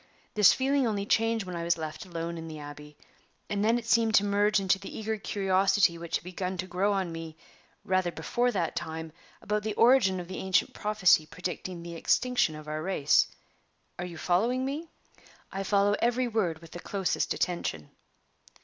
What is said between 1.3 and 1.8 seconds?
when I was